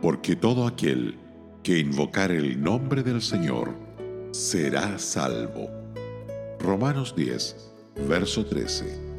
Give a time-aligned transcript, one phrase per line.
[0.00, 1.18] porque todo aquel
[1.62, 3.74] que invocar el nombre del Señor
[4.32, 5.68] será salvo.
[6.58, 7.72] Romanos 10,
[8.08, 9.10] verso 13.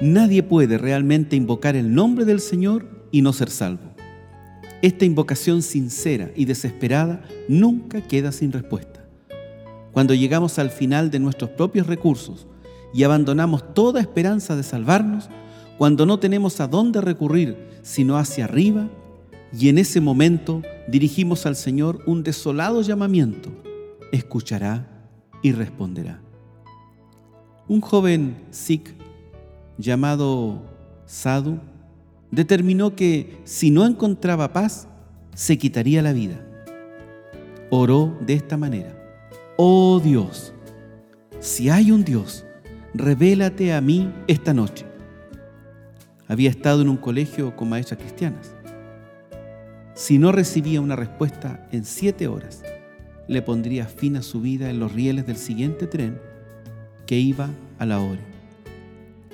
[0.00, 3.94] Nadie puede realmente invocar el nombre del Señor y no ser salvo.
[4.82, 9.01] Esta invocación sincera y desesperada nunca queda sin respuesta.
[9.92, 12.46] Cuando llegamos al final de nuestros propios recursos
[12.94, 15.28] y abandonamos toda esperanza de salvarnos,
[15.78, 18.88] cuando no tenemos a dónde recurrir sino hacia arriba,
[19.58, 23.50] y en ese momento dirigimos al Señor un desolado llamamiento,
[24.12, 24.86] escuchará
[25.42, 26.20] y responderá.
[27.68, 28.94] Un joven Sikh
[29.78, 30.62] llamado
[31.06, 31.58] Sadhu,
[32.30, 34.88] determinó que si no encontraba paz,
[35.34, 36.40] se quitaría la vida.
[37.70, 39.01] Oró de esta manera,
[39.56, 40.52] oh Dios,
[41.40, 42.44] si hay un Dios,
[42.94, 44.84] revélate a mí esta noche.
[46.28, 48.54] Había estado en un colegio con maestras cristianas.
[49.94, 52.62] Si no recibía una respuesta en siete horas,
[53.28, 56.18] le pondría fin a su vida en los rieles del siguiente tren
[57.06, 58.20] que iba a la hora.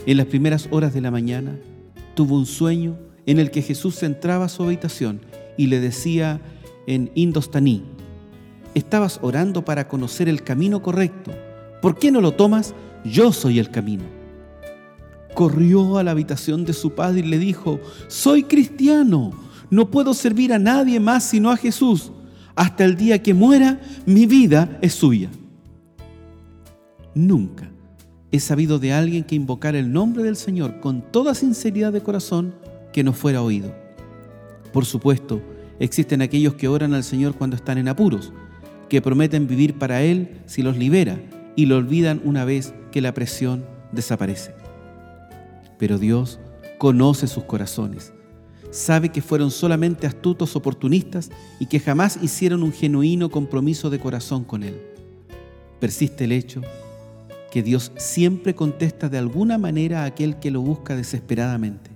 [0.07, 1.57] En las primeras horas de la mañana
[2.15, 5.21] tuvo un sueño en el que Jesús entraba a su habitación
[5.57, 6.41] y le decía
[6.87, 7.85] en indostaní,
[8.75, 11.33] estabas orando para conocer el camino correcto,
[11.81, 12.75] ¿por qué no lo tomas?
[13.05, 14.05] Yo soy el camino.
[15.35, 19.33] Corrió a la habitación de su padre y le dijo, soy cristiano,
[19.71, 22.13] no puedo servir a nadie más sino a Jesús.
[22.55, 25.31] Hasta el día que muera, mi vida es suya.
[27.15, 27.71] Nunca
[28.31, 32.55] he sabido de alguien que invocara el nombre del Señor con toda sinceridad de corazón
[32.93, 33.75] que no fuera oído.
[34.73, 35.41] Por supuesto,
[35.79, 38.33] existen aquellos que oran al Señor cuando están en apuros,
[38.89, 41.21] que prometen vivir para Él si los libera
[41.57, 44.55] y lo olvidan una vez que la presión desaparece.
[45.79, 46.39] Pero Dios
[46.79, 48.13] conoce sus corazones,
[48.71, 54.45] sabe que fueron solamente astutos oportunistas y que jamás hicieron un genuino compromiso de corazón
[54.45, 54.81] con Él.
[55.81, 56.63] Persiste el hecho
[57.51, 61.91] que Dios siempre contesta de alguna manera a aquel que lo busca desesperadamente.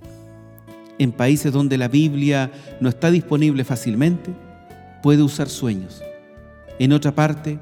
[0.99, 4.31] En países donde la Biblia no está disponible fácilmente,
[5.01, 6.01] puede usar sueños.
[6.79, 7.59] En otra parte,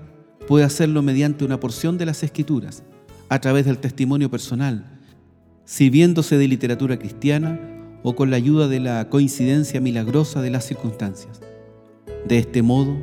[0.48, 2.84] puede hacerlo mediante una porción de las escrituras,
[3.30, 5.00] a través del testimonio personal,
[5.66, 7.60] sirviéndose de literatura cristiana
[8.04, 11.40] o con la ayuda de la coincidencia milagrosa de las circunstancias.
[12.28, 12.98] De este modo,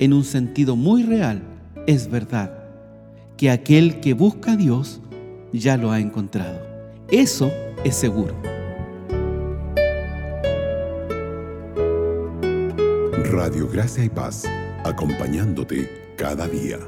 [0.00, 1.42] en un sentido muy real,
[1.86, 2.52] es verdad
[3.36, 5.00] que aquel que busca a Dios
[5.52, 6.60] ya lo ha encontrado.
[7.10, 7.50] Eso
[7.84, 8.34] es seguro.
[13.30, 14.44] Radio Gracia y Paz,
[14.84, 16.78] acompañándote cada día.